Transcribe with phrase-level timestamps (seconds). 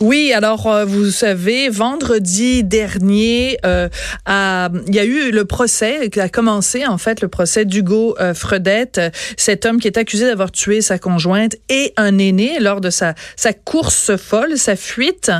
[0.00, 3.88] Oui, alors euh, vous savez, vendredi dernier, euh,
[4.26, 8.34] il y a eu le procès qui a commencé en fait le procès d'Hugo euh,
[8.34, 9.00] Fredette,
[9.36, 13.14] cet homme qui est accusé d'avoir tué sa conjointe et un aîné lors de sa
[13.36, 15.30] sa course folle, sa fuite.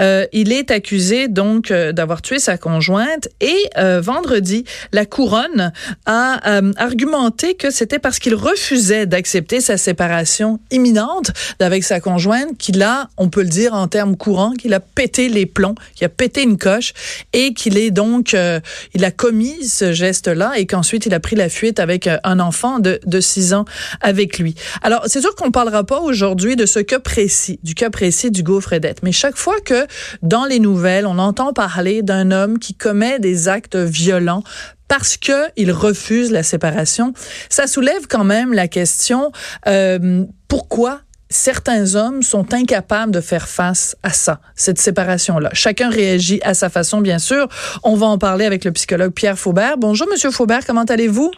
[0.00, 3.56] Euh, il est accusé donc d'avoir tué sa conjointe et
[4.00, 5.72] vendredi, la couronne
[6.06, 11.30] a argumenté que c'était parce qu'il refusait d'accepter sa séparation imminente
[11.60, 15.46] avec sa conjointe qu'il a, on peut le dire termes courant, qu'il a pété les
[15.46, 16.92] plombs, qu'il a pété une coche
[17.32, 18.60] et qu'il est donc, euh,
[18.94, 22.40] il a commis ce geste-là et qu'ensuite il a pris la fuite avec euh, un
[22.40, 23.64] enfant de, de 6 ans
[24.00, 24.54] avec lui.
[24.82, 28.42] Alors, c'est sûr qu'on parlera pas aujourd'hui de ce cas précis, du cas précis du
[28.60, 29.86] Fredette, mais chaque fois que
[30.22, 34.42] dans les nouvelles, on entend parler d'un homme qui commet des actes violents
[34.88, 37.12] parce que il refuse la séparation,
[37.50, 39.32] ça soulève quand même la question
[39.66, 45.50] euh, pourquoi certains hommes sont incapables de faire face à ça, cette séparation-là.
[45.52, 47.48] Chacun réagit à sa façon, bien sûr.
[47.82, 49.78] On va en parler avec le psychologue Pierre Faubert.
[49.78, 51.30] Bonjour, Monsieur Faubert, comment allez-vous?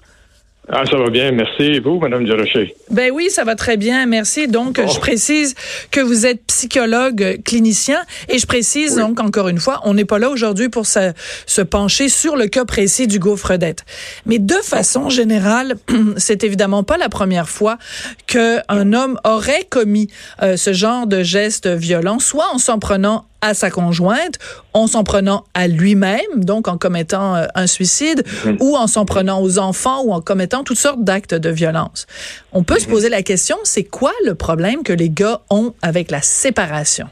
[0.69, 1.33] Ah, ça va bien.
[1.33, 1.63] Merci.
[1.63, 2.75] Et vous, Madame Durocher?
[2.91, 4.07] Ben oui, ça va très bien.
[4.07, 4.47] Merci.
[4.47, 5.55] Donc, je précise
[5.91, 10.19] que vous êtes psychologue clinicien et je précise donc encore une fois, on n'est pas
[10.19, 11.13] là aujourd'hui pour se,
[11.47, 13.85] se, pencher sur le cas précis du gaufredette.
[14.27, 15.77] Mais de façon générale,
[16.17, 17.79] c'est évidemment pas la première fois
[18.27, 20.09] qu'un homme aurait commis
[20.43, 24.39] euh, ce genre de geste violent, soit en s'en prenant à sa conjointe,
[24.75, 28.23] en s'en prenant à lui-même, donc en commettant euh, un suicide,
[28.61, 32.07] ou en s'en prenant aux enfants, ou en commettant toutes sortes d'actes de violence.
[32.53, 36.11] On peut se poser la question, c'est quoi le problème que les gars ont avec
[36.11, 37.07] la séparation?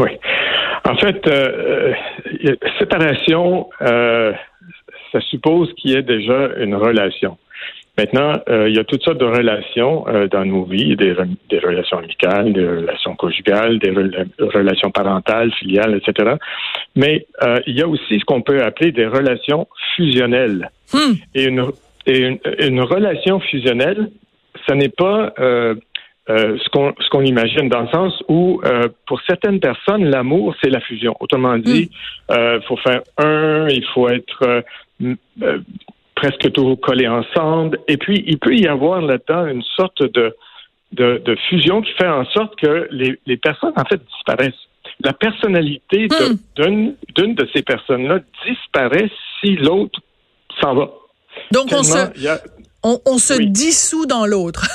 [0.00, 0.10] Oui.
[0.84, 1.92] En fait, euh,
[2.44, 4.32] euh séparation, euh,
[5.12, 7.36] ça suppose qu'il y ait déjà une relation.
[7.98, 11.16] Maintenant, euh, il y a toutes sortes de relations euh, dans nos vies, des,
[11.50, 13.90] des, relations amicales, des relations conjugales, des
[14.38, 16.36] relations parentales, filiales, etc.
[16.94, 19.66] Mais euh, il y a aussi ce qu'on peut appeler des relations
[19.96, 20.70] fusionnelles.
[20.92, 21.14] Hmm.
[21.34, 21.66] Et, une,
[22.06, 22.38] et
[22.68, 24.10] une, relation fusionnelle,
[24.68, 28.60] ce n'est pas ce qu'on ce qu'on imagine dans le sens où
[29.06, 31.90] pour certaines personnes l'amour c'est la fusion autrement dit
[32.28, 32.34] hmm.
[32.56, 34.62] il faut faire un il faut être
[36.18, 37.78] presque tout collés ensemble.
[37.86, 40.34] Et puis, il peut y avoir là-dedans une sorte de,
[40.92, 44.66] de, fusion qui fait en sorte que les, les personnes, en fait, disparaissent.
[45.04, 46.94] La personnalité hmm.
[47.14, 50.00] d'une de ces personnes-là disparaît si l'autre
[50.60, 50.90] s'en va.
[51.52, 52.10] Donc, on se,
[52.84, 54.66] on, se dissout dans l'autre.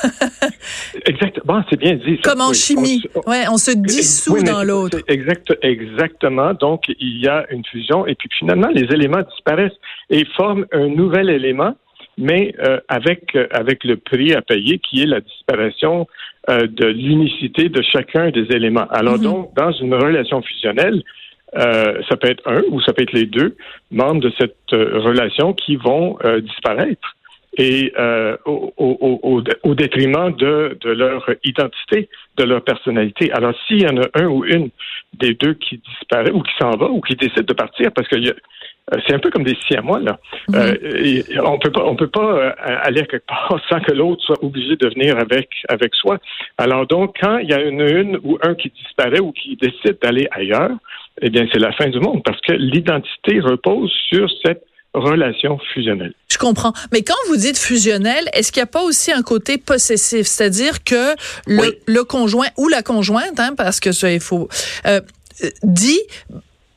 [1.06, 2.20] exactement, c'est bien dit.
[2.22, 3.02] Comme en chimie.
[3.16, 5.00] On, ouais, on se dissout dans l'autre.
[5.08, 6.54] Exact, exactement.
[6.54, 9.78] Donc, il y a une fusion et puis finalement, les éléments disparaissent
[10.10, 11.76] et forment un nouvel élément,
[12.18, 16.08] mais euh, avec, euh, avec le prix à payer qui est la disparition
[16.50, 18.88] euh, de l'unicité de chacun des éléments.
[18.90, 19.24] Alors mhm.
[19.24, 21.04] donc, dans une relation fusionnelle,
[21.56, 23.56] ça peut être un ou ça peut être les deux
[23.92, 27.16] membres de cette relation qui vont disparaître
[27.58, 33.32] et euh, au, au, au, détriment de, de, leur identité, de leur personnalité.
[33.32, 34.70] Alors, s'il y en a un ou une
[35.14, 38.16] des deux qui disparaît ou qui s'en va ou qui décide de partir, parce que
[38.16, 40.20] euh, c'est un peu comme des moi là.
[40.56, 44.44] Euh, on peut pas, on peut pas euh, aller quelque part sans que l'autre soit
[44.44, 46.18] obligé de venir avec avec soi.
[46.58, 50.00] Alors donc, quand il y a une, une ou un qui disparaît ou qui décide
[50.02, 50.72] d'aller ailleurs,
[51.22, 56.14] eh bien, c'est la fin du monde parce que l'identité repose sur cette relation fusionnelle.
[56.32, 56.74] Je comprends.
[56.92, 60.28] Mais quand vous dites fusionnel, est-ce qu'il n'y a pas aussi un côté possessif?
[60.28, 61.16] C'est-à-dire que
[61.48, 64.48] le, le, conjoint ou la conjointe, hein, parce que ça, il faut,
[64.86, 65.02] euh,
[65.64, 66.00] dit,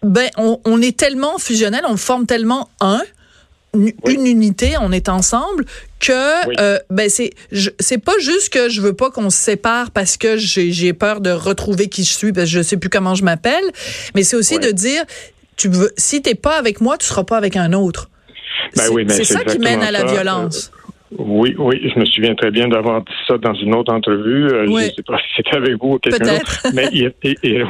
[0.02, 3.02] ben, on, on, est tellement fusionnel, on forme tellement un,
[3.75, 5.64] une unité, on est ensemble,
[6.00, 7.31] que euh, ben c'est
[7.81, 11.31] c'est pas juste que je veux pas qu'on se sépare parce que j'ai peur de
[11.31, 13.64] retrouver qui je suis parce que je sais plus comment je m'appelle,
[14.14, 15.05] mais c'est aussi de dire
[15.56, 18.08] tu veux, si t'es pas avec moi, tu seras pas avec un autre.
[18.76, 20.70] Ben c'est ça qui mène à la violence.
[20.75, 20.87] Euh,
[21.19, 24.47] oui, oui, je me souviens très bien d'avoir dit ça dans une autre entrevue.
[24.47, 26.67] Euh, je ne sais pas si c'était avec vous ou quelqu'un d'autre.
[26.75, 26.88] Mais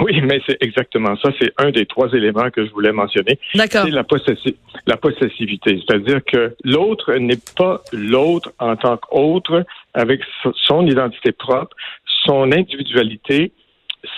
[0.01, 1.31] oui, mais c'est exactement ça.
[1.41, 3.39] C'est un des trois éléments que je voulais mentionner.
[3.53, 4.05] C'est la,
[4.87, 5.83] la possessivité.
[5.87, 10.21] C'est-à-dire que l'autre n'est pas l'autre en tant qu'autre avec
[10.67, 11.77] son identité propre,
[12.25, 13.53] son individualité,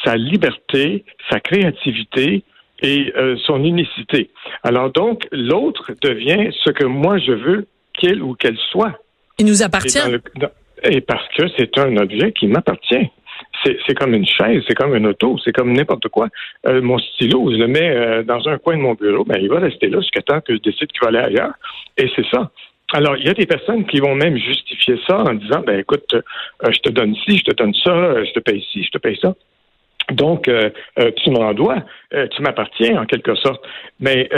[0.05, 2.45] sa liberté, sa créativité
[2.83, 4.31] et euh, son unicité.
[4.63, 8.95] Alors donc, l'autre devient ce que moi je veux qu'il ou qu'elle soit.
[9.39, 9.99] Il nous appartient.
[10.85, 13.11] et parce que c'est un objet qui m'appartient
[13.65, 16.29] c'est comme une chaise, c'est comme une auto, c'est comme n'importe quoi.
[16.67, 19.49] Euh, mon stylo, je le mets euh, dans un coin de mon bureau, ben il
[19.49, 21.55] va rester là jusqu'à temps que je décide qu'il va aller ailleurs.
[21.97, 22.51] Et c'est ça.
[22.93, 26.15] Alors, il y a des personnes qui vont même justifier ça en disant, ben écoute,
[26.15, 28.99] euh, je te donne ci, je te donne ça, je te paye ci, je te
[28.99, 29.35] paye ça.
[30.13, 31.85] Donc, euh, euh, tu m'en dois,
[32.15, 33.63] euh, tu m'appartiens en quelque sorte.
[34.01, 34.29] Mais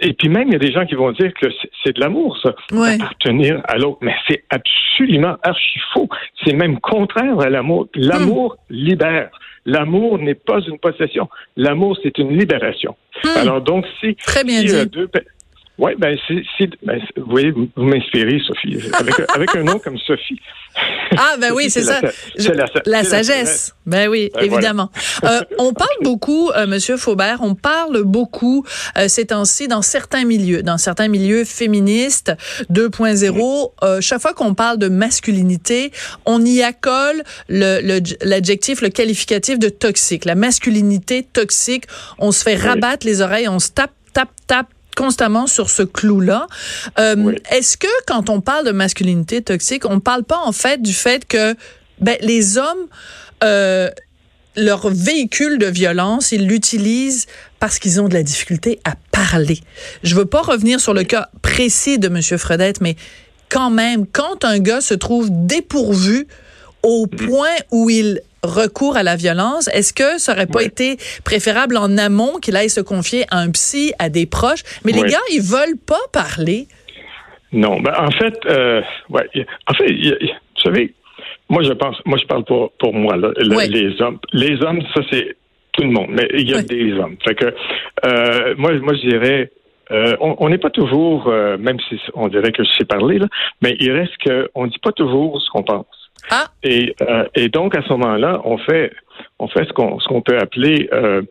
[0.00, 1.48] et puis même il y a des gens qui vont dire que
[1.84, 2.54] c'est de l'amour ça,
[2.94, 3.98] appartenir à l'autre.
[4.00, 6.08] Mais c'est absolument archi faux.
[6.44, 7.88] C'est même contraire à l'amour.
[7.94, 9.30] L'amour libère.
[9.66, 11.28] L'amour n'est pas une possession.
[11.56, 12.96] L'amour c'est une libération.
[13.22, 13.36] Hmm.
[13.36, 14.86] Alors donc si, Très bien dit.
[14.86, 15.08] deux
[15.80, 18.78] oui, ben, c'est, ben, vous voyez, vous, m'inspirez, Sophie.
[18.92, 20.38] Avec, avec, un nom comme Sophie.
[21.16, 22.02] Ah, ben oui, c'est ça.
[22.02, 23.74] La, la, sagesse.
[23.86, 24.90] Ben oui, ben évidemment.
[25.24, 28.62] Euh, on parle beaucoup, euh, Monsieur Faubert, on parle beaucoup
[28.98, 32.32] euh, ces temps-ci dans certains milieux, dans certains milieux féministes
[32.70, 33.72] 2.0.
[33.82, 35.92] Euh, chaque fois qu'on parle de masculinité,
[36.26, 40.26] on y accole l'adjectif, le, le qualificatif de toxique.
[40.26, 41.84] La masculinité toxique,
[42.18, 46.46] on se fait rabattre les oreilles, on se tape, tape, tape constamment sur ce clou-là.
[46.98, 50.92] Euh, est-ce que quand on parle de masculinité toxique, on parle pas en fait du
[50.92, 51.54] fait que
[52.00, 52.86] ben, les hommes
[53.42, 53.90] euh,
[54.56, 57.26] leur véhicule de violence, ils l'utilisent
[57.58, 59.60] parce qu'ils ont de la difficulté à parler?
[60.02, 62.38] Je veux pas revenir sur le cas précis de M.
[62.38, 62.96] Fredette, mais
[63.48, 66.26] quand même, quand un gars se trouve dépourvu
[66.82, 71.76] au point où il recours à la violence, est-ce que ça aurait pas été préférable
[71.76, 74.62] en amont qu'il aille se confier à un psy, à des proches?
[74.84, 76.66] Mais les gars, ils veulent pas parler.
[77.52, 79.28] Non, ben en fait, euh, ouais,
[79.66, 80.94] en fait, vous savez,
[81.48, 85.02] moi je pense, moi je parle pour pour moi là, les hommes, les hommes, ça
[85.10, 85.36] c'est
[85.72, 87.16] tout le monde, mais il y a des hommes.
[87.26, 87.46] Fait que
[88.06, 89.50] euh, moi, moi je dirais.
[89.92, 91.26] Euh, on n'est pas toujours,
[91.58, 93.26] même si on dirait que je sais parler, là,
[93.60, 95.99] mais il reste qu'on ne dit pas toujours ce qu'on pense.
[96.30, 96.46] Ah.
[96.62, 98.92] Et, euh, et donc, à ce moment-là, on fait,
[99.38, 101.22] on fait ce qu'on, ce qu'on peut appeler euh,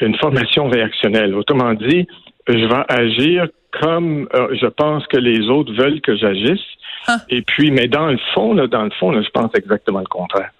[0.00, 1.34] une formation réactionnelle.
[1.34, 2.06] Autrement dit,
[2.46, 3.48] je vais agir
[3.80, 6.64] comme euh, je pense que les autres veulent que j'agisse.
[7.06, 7.16] Ah.
[7.28, 10.06] Et puis, mais dans le fond, là, dans le fond, là, je pense exactement le
[10.06, 10.50] contraire.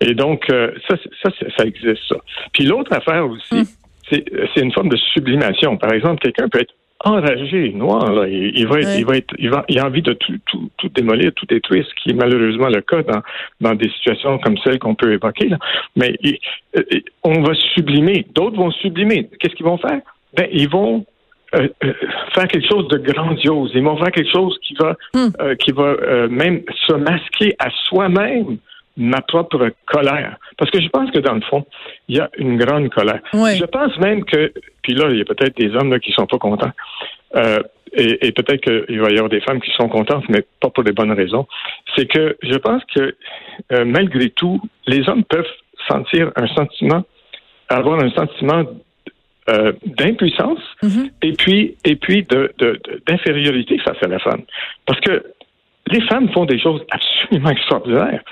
[0.00, 2.16] Et donc, ça, ça, ça existe, ça.
[2.52, 3.64] Puis l'autre affaire aussi,
[4.10, 5.76] c'est, c'est une forme de sublimation.
[5.76, 6.74] Par exemple, quelqu'un peut être
[7.04, 8.12] enragé, noir.
[8.12, 8.28] Là.
[8.28, 10.88] Il, va être, il va être, il va, il a envie de tout, tout, tout
[10.88, 13.22] démolir, tout détruire, ce qui est malheureusement le cas dans,
[13.60, 15.48] dans des situations comme celles qu'on peut évoquer.
[15.48, 15.58] Là.
[15.96, 16.16] Mais
[16.76, 16.82] euh,
[17.22, 18.26] on va sublimer.
[18.34, 19.28] D'autres vont sublimer.
[19.38, 20.00] Qu'est-ce qu'ils vont faire?
[20.36, 21.04] Ben, ils vont
[21.54, 21.92] euh, euh,
[22.34, 23.72] faire quelque chose de grandiose.
[23.74, 25.56] Ils vont faire quelque chose qui va, hmm.
[25.56, 25.96] qui va
[26.28, 28.58] même se masquer à soi-même
[28.96, 30.36] ma propre colère.
[30.58, 31.64] Parce que je pense que dans le fond,
[32.08, 33.20] il y a une grande colère.
[33.32, 34.52] Je pense même que,
[34.82, 36.72] puis là, il y a peut-être des hommes là, qui sont pas contents.
[37.36, 37.62] Euh,
[37.94, 40.92] et, peut-être qu'il va y avoir des femmes qui sont contentes, mais pas pour des
[40.92, 41.46] bonnes raisons.
[41.94, 43.14] C'est que je pense que
[43.72, 45.44] euh, malgré tout, les hommes peuvent
[45.88, 47.04] sentir un sentiment,
[47.68, 48.64] avoir un sentiment
[49.50, 51.10] euh, d'impuissance mm-hmm.
[51.22, 52.26] et puis et puis
[53.06, 54.42] d'infériorité face à la femme.
[54.86, 55.22] Parce que
[55.88, 58.22] les femmes font des choses absolument extraordinaires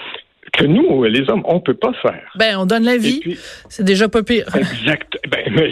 [0.60, 2.30] que nous, les hommes, on peut pas faire.
[2.36, 3.38] Ben, on donne la vie.
[3.68, 4.46] C'est déjà pas pire.
[4.54, 5.18] Exact.
[5.28, 5.70] Ben, mais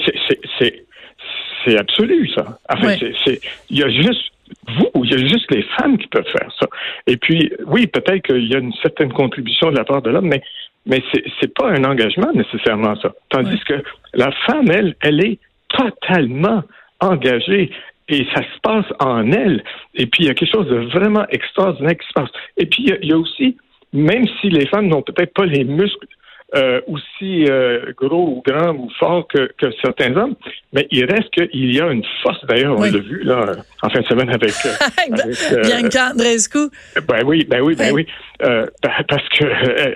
[0.59, 2.59] c'est, absolu, ça.
[2.71, 4.33] Enfin, c'est, il y a juste
[4.67, 6.67] vous, il y a juste les femmes qui peuvent faire ça.
[7.07, 10.29] Et puis, oui, peut-être qu'il y a une certaine contribution de la part de l'homme,
[10.29, 10.43] mais,
[10.87, 13.13] mais c'est, c'est pas un engagement nécessairement ça.
[13.29, 13.83] Tandis que
[14.15, 16.63] la femme, elle, elle est totalement
[17.01, 17.71] engagée
[18.09, 19.63] et ça se passe en elle.
[19.95, 22.31] Et puis, il y a quelque chose de vraiment extraordinaire qui se passe.
[22.57, 23.57] Et puis, il y a aussi
[23.93, 26.07] même si les femmes n'ont peut-être pas les muscles
[26.55, 30.35] euh, aussi euh, gros ou grands ou forts que, que, certains hommes,
[30.73, 32.43] mais il reste qu'il y a une force.
[32.47, 33.53] D'ailleurs, on l'a vu là
[33.83, 36.71] en fin de semaine avec, euh, avec Bianca Andrescu.
[37.07, 38.07] Ben oui, ben oui, ben oui,
[38.39, 39.45] parce que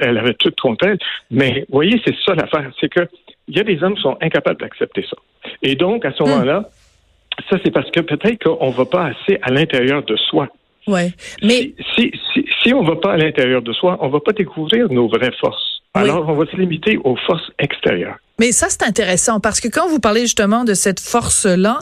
[0.04, 0.98] elle avait tout contre elle.
[1.30, 3.08] Mais vous voyez, c'est ça l'affaire, c'est que
[3.48, 5.16] il y a des hommes qui sont incapables d'accepter ça.
[5.62, 6.28] Et donc à ce hmm.
[6.28, 6.68] moment-là,
[7.48, 10.48] ça c'est parce que peut-être qu'on va pas assez à l'intérieur de soi.
[10.86, 11.12] Ouais.
[11.42, 14.88] Mais si, si, si, on va pas à l'intérieur de soi, on va pas découvrir
[14.90, 15.80] nos vraies forces.
[15.94, 18.16] Alors, on va se limiter aux forces extérieures.
[18.38, 21.80] Mais ça, c'est intéressant parce que quand vous parlez justement de cette force-là,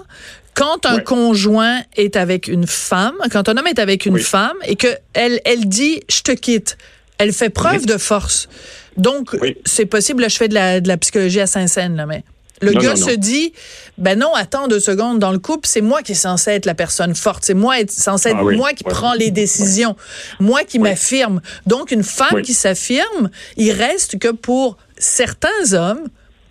[0.54, 4.74] quand un conjoint est avec une femme, quand un homme est avec une femme et
[4.76, 6.76] que elle, elle dit je te quitte,
[7.18, 8.48] elle fait preuve de force.
[8.96, 12.24] Donc, c'est possible, là, je fais de la, de la psychologie à Saint-Saëns, là, mais
[12.60, 13.52] le gars se dit,
[13.98, 16.74] ben non, attends deux secondes, dans le couple, c'est moi qui est censé être la
[16.74, 19.96] personne forte, c'est moi censé être ah moi qui prend les décisions,
[20.38, 21.40] moi qui m'affirme.
[21.66, 26.08] Donc, une femme qui s'affirme, il reste que pour certains hommes,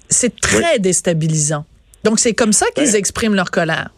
[0.10, 1.66] c'est très déstabilisant.
[2.04, 3.92] Donc, c'est comme ça qu'ils expriment leur colère.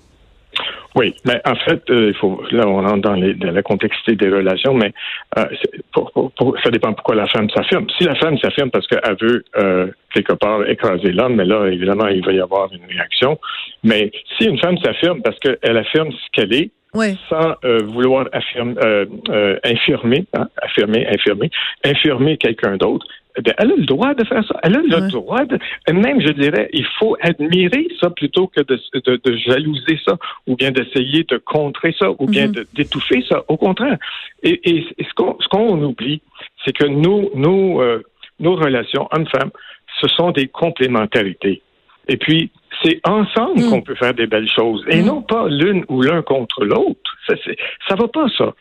[0.96, 4.16] Oui, mais en fait, euh, il faut là on rentre dans, les, dans la complexité
[4.16, 4.92] des relations, mais
[5.38, 5.46] euh,
[5.94, 7.88] pour, pour- pour- ça dépend pourquoi la femme s'affirme.
[7.98, 12.08] Si la femme s'affirme parce qu'elle veut euh, quelque part écraser l'homme, mais là évidemment
[12.08, 13.40] il va y avoir une réaction.
[13.84, 17.18] Mais si une femme s'affirme parce qu'elle affirme ce qu'elle est, Oui.
[17.30, 21.50] sans euh, vouloir affirmer, euh, euh, infirmer, hein, affirmer, infirmer,
[21.86, 24.60] infirmer quelqu'un d'autre, elle a le droit de faire ça.
[24.64, 25.08] Elle a le Ouais.
[25.10, 25.58] droit de.
[25.92, 30.56] Même, je dirais, il faut admirer ça plutôt que de, de, de jalouser ça, ou
[30.56, 32.66] bien d'essayer de contrer ça, ou bien Mhm.
[32.74, 33.44] d'étouffer ça.
[33.48, 33.98] Au contraire.
[34.44, 36.22] Et, et, et ce qu'on ce qu'on oublie,
[36.66, 38.04] c'est que nos, nos, euh,
[38.40, 39.52] nos relations hommes-femmes,
[40.02, 41.62] ce sont des complémentarités.
[42.08, 42.50] Et puis,
[42.84, 43.70] c'est ensemble Mm.
[43.70, 45.06] qu'on peut faire des belles choses, et Mm.
[45.06, 47.11] non pas l'une ou l'un contre l'autre.
[47.36, 47.52] Ça,
[47.90, 48.54] ça va pas, ça.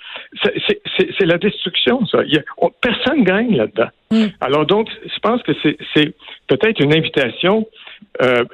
[0.42, 2.24] C'est- la destruction, ça.
[2.24, 3.88] Y a- on- personne gagne là-dedans.
[4.10, 4.26] Mm.
[4.40, 6.14] Alors donc, je pense que c'est
[6.48, 7.66] peut-être une invitation,
[8.22, 8.44] euh,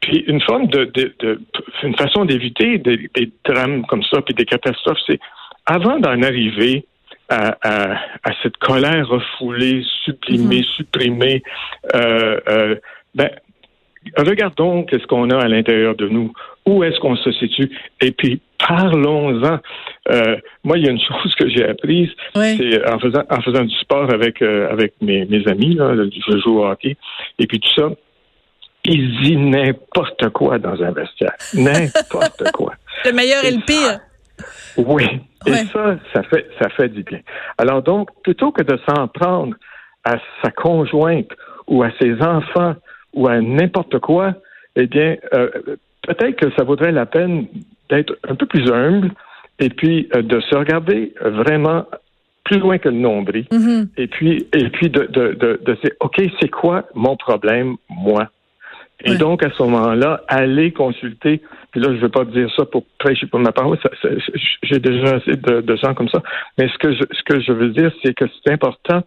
[0.00, 1.40] puis une forme de, de, de-
[1.82, 4.98] une façon d'éviter des, des drames comme ça, puis des catastrophes.
[5.06, 5.18] C'est
[5.66, 6.84] avant d'en arriver
[7.30, 7.92] à, à,
[8.24, 11.42] à cette colère refoulée, sublimée, supprimée,
[11.94, 12.74] euh, euh,
[13.14, 13.30] ben,
[14.16, 16.32] regardons qu'est-ce qu'on a à l'intérieur de nous.
[16.66, 17.70] Où est-ce qu'on se situe?
[18.00, 19.58] Et puis, parlons-en.
[20.10, 22.56] Euh, moi, il y a une chose que j'ai apprise, Oui.
[22.56, 26.38] c'est en faisant, en faisant du sport avec, euh, avec mes, mes amis, là, je
[26.38, 26.96] joue au hockey,
[27.38, 27.88] et puis tout ça,
[28.84, 31.34] ils disent n'importe quoi dans un vestiaire.
[31.54, 32.74] N'importe quoi.
[33.04, 34.00] Le meilleur et le pire.
[34.76, 35.04] Oui.
[35.46, 37.20] Et ça, ça fait, ça fait du bien.
[37.58, 39.54] Alors donc, plutôt que de s'en prendre
[40.04, 41.28] à sa conjointe
[41.66, 42.74] ou à ses enfants
[43.12, 44.34] ou à n'importe quoi,
[44.76, 45.48] eh bien, euh,
[46.02, 47.46] peut-être que ça vaudrait la peine
[47.90, 49.10] d'être un peu plus humble
[49.58, 51.86] et puis euh, de se regarder vraiment
[52.44, 53.88] plus loin que le nombril Mhm.
[53.96, 58.28] et puis et puis de de de, de dire ok c'est quoi mon problème moi?
[59.04, 59.16] Et Ouais.
[59.18, 61.40] donc à ce moment-là aller consulter
[61.70, 63.78] puis là je veux pas dire ça pour prêcher pour ma parole
[64.62, 66.22] j'ai déjà assez de, de gens comme ça
[66.56, 69.02] mais ce que je ce que je veux dire c'est que c'est important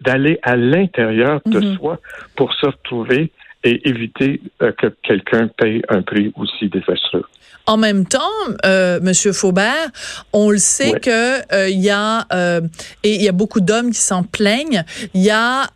[0.00, 1.76] d'aller à l'intérieur de Mhm.
[1.76, 1.98] soi
[2.36, 3.30] pour se retrouver
[3.64, 7.24] et éviter euh, que quelqu'un paye un prix aussi désastreux.
[7.66, 8.20] En même temps,
[8.66, 9.90] euh, Monsieur Faubert,
[10.34, 12.60] on le sait que euh, y a euh,
[13.02, 14.84] et il y a beaucoup d'hommes qui s'en plaignent.
[15.14, 15.70] Il y a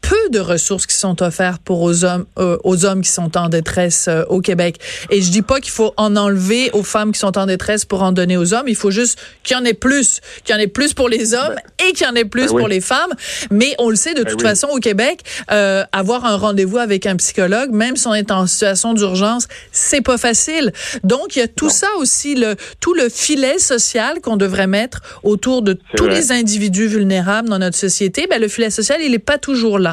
[0.00, 3.48] peu de ressources qui sont offertes pour aux hommes euh, aux hommes qui sont en
[3.48, 4.80] détresse euh, au Québec.
[5.10, 8.02] Et je dis pas qu'il faut en enlever aux femmes qui sont en détresse pour
[8.02, 8.66] en donner aux hommes.
[8.68, 11.34] Il faut juste qu'il y en ait plus, qu'il y en ait plus pour les
[11.34, 11.54] hommes
[11.86, 12.60] et qu'il y en ait plus Ben oui.
[12.60, 13.12] pour les femmes.
[13.50, 14.48] Mais on le sait de Ben toute oui.
[14.48, 18.46] façon au Québec, euh, avoir un rendez-vous avec un psychologue, même si on est en
[18.46, 20.72] situation d'urgence, c'est pas facile.
[21.04, 21.70] Donc il y a tout Non.
[21.70, 26.14] ça aussi, le tout le filet social qu'on devrait mettre autour de tous vrai.
[26.14, 28.26] les individus vulnérables dans notre société.
[28.28, 29.89] Ben le filet social, il est pas toujours là.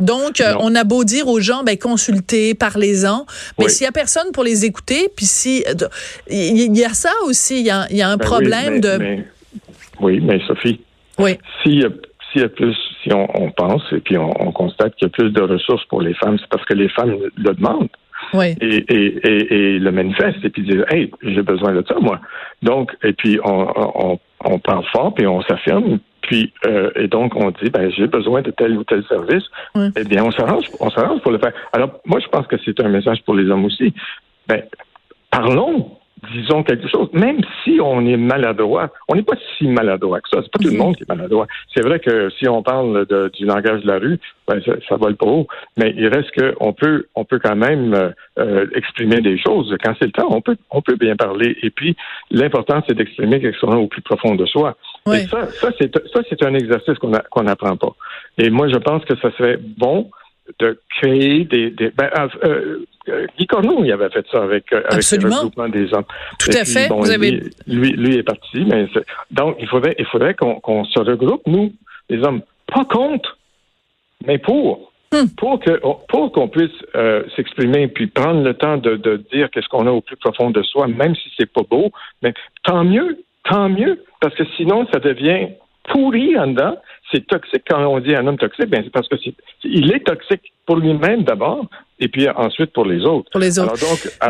[0.00, 3.26] Donc euh, on a beau dire aux gens, ben consultez, parlez-en,
[3.58, 3.70] mais Oui.
[3.70, 5.74] s'il y a personne pour les écouter, puis si euh,
[6.30, 8.72] il y, a ça aussi, il y a, il y a un Ben oui, problème
[8.74, 9.24] mais- de mais-
[10.00, 10.80] oui, mais Sophie,
[11.18, 11.38] oui.
[11.62, 11.88] s'il y a,
[12.32, 15.10] s'il y a plus, si on, on pense et puis on, on constate qu'il y
[15.10, 17.88] a plus de ressources pour les femmes, c'est parce que les femmes le demandent
[18.34, 18.54] Oui.
[18.60, 22.20] et, et, et, et le manifestent et puis disent Hey, j'ai besoin de ça, moi.
[22.62, 25.98] Donc, et puis on, on, on parle fort puis on s'affirme.
[26.22, 29.44] Puis euh, et donc on dit ben j'ai besoin de tel ou tel service.
[29.74, 29.88] Ouais.
[29.96, 31.52] Eh bien on s'arrange, on s'arrange pour le faire.
[31.72, 33.92] Alors moi je pense que c'est un message pour les hommes aussi.
[34.48, 34.62] Ben
[35.30, 35.96] parlons,
[36.34, 40.38] disons quelque chose, même si on est maladroit, on n'est pas si maladroit que ça.
[40.42, 41.46] C'est pas tout le monde qui est maladroit.
[41.74, 44.96] C'est vrai que si on parle de- du langage de la rue, ben, ça, ça
[44.96, 48.66] vole pas haut, mais il reste que on peut, on peut quand même euh, euh,
[48.74, 49.74] exprimer des choses.
[49.82, 51.56] Quand c'est le temps, on peut, on peut bien parler.
[51.62, 51.96] Et puis,
[52.30, 54.76] l'important, c'est d'exprimer quelque chose au plus profond de soi.
[55.06, 55.70] Et ça, ça
[56.28, 57.94] c'est, un exercice qu'on n'apprend pas.
[58.38, 60.10] Et moi, je pense que ça serait bon
[60.58, 62.10] de créer des, des ben,
[62.44, 62.78] euh,
[63.08, 66.04] euh, Guy Corneau, il avait fait ça avec, euh, avec le regroupement des hommes.
[66.38, 66.88] Tout à puis, fait.
[66.88, 68.86] bon, Vous lui, avez lui, lui est parti, mais
[69.30, 71.72] donc il faudrait, il faudrait qu'on qu'on se regroupe nous,
[72.10, 73.38] les hommes, pas contre,
[74.26, 75.28] mais pour, Hmm.
[75.36, 75.78] pour que
[76.08, 79.90] pour qu'on puisse euh, s'exprimer puis prendre le temps de, de dire qu'est-ce qu'on a
[79.90, 81.92] au plus profond de soi, même si c'est pas beau,
[82.22, 82.32] mais
[82.64, 85.48] tant mieux, tant mieux, parce que sinon ça devient
[85.84, 86.76] pourri en dedans.
[87.10, 89.34] C'est toxique quand on dit un homme toxique, ben c'est parce que c'est,
[89.64, 91.66] il est toxique pour lui-même d'abord,
[92.02, 93.30] et puis ensuite pour les autres.
[93.30, 93.74] Pour les autres.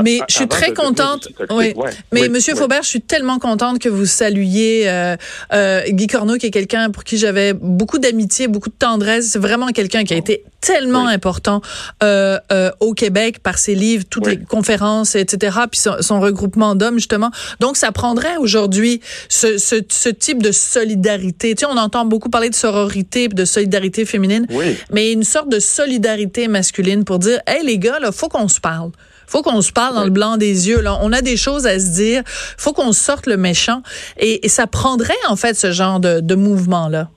[0.05, 1.29] mais je suis très contente.
[1.51, 1.75] Oui.
[2.13, 5.17] mais Monsieur Faubert, je suis tellement contente que vous saluiez euh,
[5.55, 9.31] euh, Guy Corneau, qui est quelqu'un pour qui j'avais beaucoup d'amitié, beaucoup de tendresse.
[9.31, 11.61] C'est vraiment quelqu'un qui a été tellement important
[12.03, 16.99] euh, euh, au Québec par ses livres, toutes les conférences, etc., puis son, regroupement d'hommes,
[16.99, 17.31] justement.
[17.59, 21.55] Donc, ça prendrait aujourd'hui ce, ce, ce, type de solidarité.
[21.55, 24.47] Tu sais, on entend beaucoup parler de sororité de solidarité féminine,
[24.93, 28.61] mais une sorte de solidarité masculine pour dire, hey les gars, là, faut qu'on se
[28.61, 28.91] parle
[29.29, 30.83] faut qu'on se parle dans le blanc des yeux.
[30.83, 30.99] Là.
[31.01, 32.23] On a des choses à se dire.
[32.27, 33.81] faut qu'on sorte le méchant.
[34.19, 37.09] Et, et, ça prendrait, en fait, ce genre de, de mouvement-là.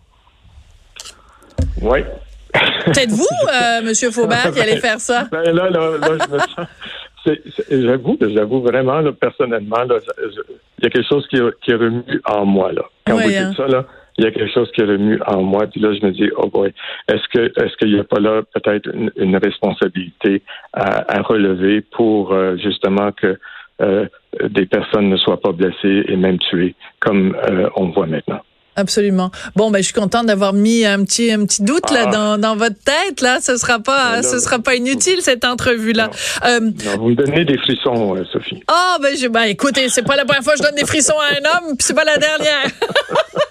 [1.82, 2.06] Oui,
[2.86, 5.28] Peut-être vous, euh, Monsieur Faubert, qui allez faire ça?
[5.32, 6.68] Ben là, là, là, je me sens.
[7.70, 12.72] J'avoue, j'avoue vraiment, là, personnellement, il y a quelque chose qui, qui remue en moi.
[12.72, 12.84] Là.
[13.08, 13.54] Quand vous dites hein.
[13.58, 13.86] ça, là,
[14.18, 15.68] il y a quelque chose qui remue en moi.
[15.68, 16.74] Puis là, je me dis, oh boy,
[17.08, 20.42] est-ce que est-ce qu'il n'y a pas là peut-être une, responsabilité
[20.74, 23.38] à, relever pour euh, justement que
[23.82, 24.08] euh,
[24.42, 28.42] des personnes ne soient pas blessées et même tuées, comme euh, on voit maintenant?
[28.76, 29.32] Absolument.
[29.56, 32.12] Bon, ben, je suis contente d'avoir mis un petit, un petit doute là ah.
[32.12, 33.22] dans, dans votre tête.
[33.22, 36.10] Là, ce sera pas, ce sera pas inutile cette entrevue là.
[36.46, 36.60] Euh,
[36.98, 38.64] vous me donnez des frissons, euh, Sophie.
[38.68, 41.18] Ah, ben, je, ben, écoutez, c'est pas la première fois que je donne des frissons
[41.20, 42.66] à un homme, puis c'est pas la dernière.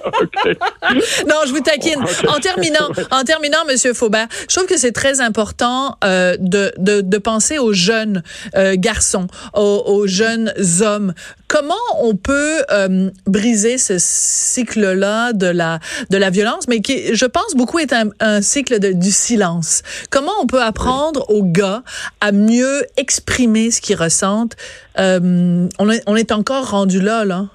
[1.28, 2.02] non, je vous taquine.
[2.28, 7.00] En terminant, en terminant, Monsieur Faubert, je trouve que c'est très important euh, de, de,
[7.00, 8.23] de penser aux jeunes
[8.57, 11.14] euh, garçons, aux, aux, jeunes hommes.
[11.49, 15.79] Comment on peut euh, briser ce cycle-là de la
[16.11, 19.83] de la violence, mais qui, je pense, beaucoup est un, un cycle de, du silence.
[20.11, 21.83] Comment on peut apprendre aux gars
[22.21, 24.57] à mieux exprimer ce qu'ils ressentent?
[24.99, 27.47] Euh, on, est, on est encore rendu là, là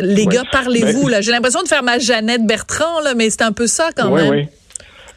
[0.00, 1.08] les gars, parlez-vous.
[1.08, 1.20] là.
[1.20, 4.30] J'ai l'impression de faire ma Jeannette Bertrand, là, mais c'est un peu ça quand même.
[4.30, 4.48] Oui.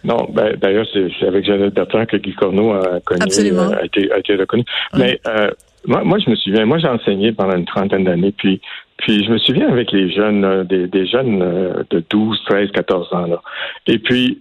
[0.03, 4.11] Non, ben, d'ailleurs, c'est avec Jeannette Bertrand que Guy Corneau a, connu, euh, a, été,
[4.11, 4.63] a été reconnu.
[4.95, 5.49] Mais euh,
[5.87, 8.61] moi, je me souviens, moi, j'ai enseigné pendant une trentaine d'années, puis
[8.97, 11.39] puis je me souviens avec les jeunes, euh, des, jeunes
[11.89, 13.25] de 12, 13, 14 ans.
[13.27, 13.41] Là.
[13.87, 14.39] Et puis,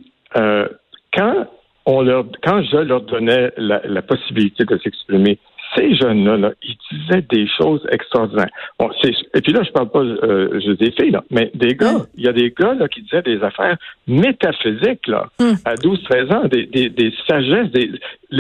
[1.13, 1.47] quand
[1.87, 5.39] on leur, quand je leur donnais la possibilité de s'exprimer,
[5.75, 8.51] ces jeunes-là, ils disaient des choses extraordinaires.
[8.79, 12.07] Bon, et puis là, je parle pas euh, je des filles, là, mais des gars.
[12.17, 13.77] Il y a des gars là, qui disaient des affaires
[14.07, 15.57] métaphysiques là, hum.
[15.65, 17.71] à 12-13 ans, des, des, des sagesses.
[17.73, 17.91] Des,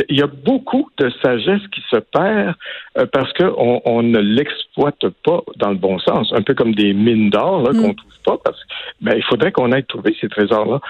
[0.08, 2.54] il y a beaucoup de sagesse qui se perd
[2.98, 6.32] euh, parce qu'on on ne l'exploite pas dans le bon sens.
[6.32, 7.94] Un peu comme des mines d'or là, qu'on hum.
[7.94, 8.68] trouve pas parce que
[9.00, 10.80] ben, il faudrait qu'on aille trouver ces trésors-là.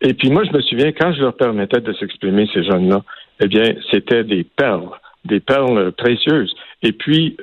[0.00, 3.02] Et puis moi, je me souviens, quand je leur permettais de s'exprimer, ces jeunes-là,
[3.40, 4.88] eh bien, c'était des perles
[5.24, 6.54] des perles précieuses.
[6.82, 7.36] Et puis,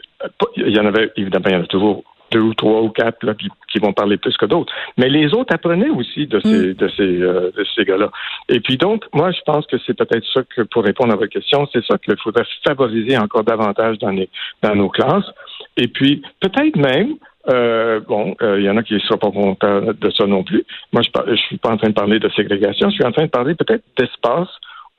[0.58, 3.24] il y en avait, évidemment, il y en a toujours deux ou trois ou quatre
[3.24, 4.72] là, qui, vont parler plus que d'autres.
[4.98, 6.74] Mais les autres apprenaient aussi de ces, mm.
[6.74, 8.12] de ces, euh, de ces gars-là.
[8.50, 11.32] Et puis donc, moi, je pense que c'est peut-être ça que, pour répondre à votre
[11.32, 14.30] question, c'est ça qu'il faudrait favoriser encore davantage dans, les,
[14.62, 15.30] dans nos classes.
[15.78, 17.16] Et puis, peut-être même,
[17.50, 20.44] euh, bon, euh, il y en a qui ne seront pas contents de ça non
[20.44, 20.64] plus.
[20.92, 23.26] Moi, je ne suis pas en train de parler de ségrégation, je suis en train
[23.26, 24.50] de parler peut-être d'espace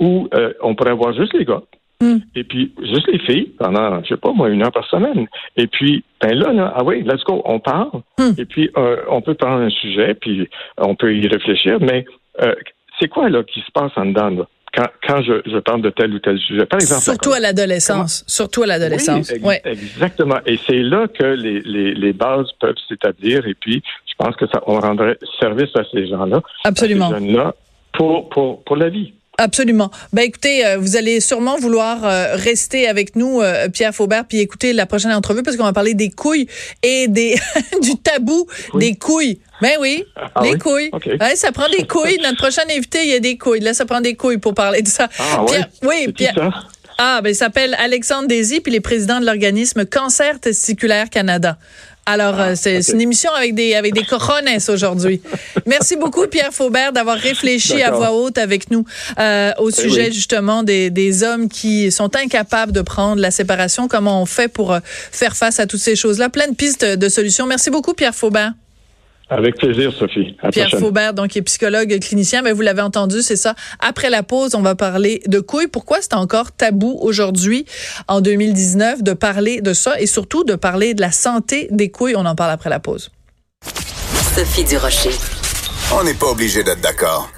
[0.00, 0.30] où
[0.62, 1.60] on pourrait avoir juste les gars
[2.00, 2.18] Hmm.
[2.34, 5.26] Et puis, juste les filles, pendant, je sais pas, moi, une heure par semaine.
[5.56, 7.90] Et puis, ben là, là ah oui, let's go, on parle.
[8.18, 8.32] Hmm.
[8.38, 12.06] Et puis, euh, on peut prendre un sujet, puis on peut y réfléchir, mais
[12.42, 12.54] euh,
[12.98, 14.48] c'est quoi, là, qui se passe en dedans, là?
[14.72, 16.64] Quand, quand je, je, parle de tel ou tel sujet.
[16.64, 18.22] Par exemple, surtout à l'adolescence.
[18.28, 19.32] Surtout à l'adolescence.
[19.42, 20.38] Oui, Exactement.
[20.46, 23.48] Et c'est là que les, les, les bases peuvent s'établir.
[23.48, 26.40] Et puis, je pense que ça, on rendrait service à ces gens-là.
[26.62, 27.06] Absolument.
[27.10, 27.54] À ces jeunes-là
[27.92, 29.12] pour, pour, pour la vie.
[29.40, 29.90] Absolument.
[30.12, 34.38] Ben écoutez, euh, vous allez sûrement vouloir euh, rester avec nous, euh, Pierre Faubert, puis
[34.38, 36.46] écouter la prochaine entrevue parce qu'on va parler des couilles
[36.82, 37.36] et des
[37.82, 39.40] du tabou des couilles.
[39.62, 40.90] Ben oui, ah les couilles.
[41.36, 42.18] ça prend des couilles.
[42.22, 43.60] Notre prochain invité, il y a des couilles.
[43.60, 45.08] Là, ça prend des couilles pour parler de ça.
[45.18, 46.68] Ah, Pierre, oui, Pierre.
[46.98, 51.56] Ah, ben il s'appelle Alexandre Désy, puis il est président de l'organisme Cancer Testiculaire Canada.
[52.06, 54.04] Alors, ah, euh, c'est une émission avec des avec des
[54.68, 55.20] aujourd'hui.
[55.66, 58.84] Merci beaucoup, Pierre Faubert, d'avoir réfléchi à voix haute avec nous
[59.18, 63.86] euh, au eh sujet justement des, des hommes qui sont incapables de prendre la séparation.
[63.86, 66.28] Comment on fait pour euh, faire face à toutes ces choses-là?
[66.30, 67.46] Plein de pistes de solutions.
[67.46, 68.52] Merci beaucoup, Pierre Faubert.
[69.30, 70.36] Avec plaisir, Sophie.
[70.50, 72.42] Pierre Faubert, donc, est psychologue clinicien.
[72.42, 73.54] Mais vous l'avez entendu, c'est ça.
[73.78, 75.68] Après la pause, on va parler de couilles.
[75.68, 77.64] Pourquoi c'est encore tabou aujourd'hui,
[78.08, 82.16] en 2019, de parler de ça et surtout de parler de la santé des couilles?
[82.16, 83.10] On en parle après la pause.
[84.34, 85.10] Sophie Durocher.
[85.92, 87.30] On n'est pas obligé d'être d'accord.